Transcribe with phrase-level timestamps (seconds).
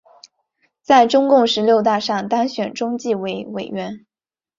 [0.81, 4.07] 在中共十六大上当选中纪委委员。